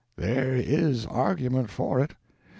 There 0.17 0.55
is 0.55 1.05
argument 1.05 1.69
for 1.69 1.99
it. 1.99 2.15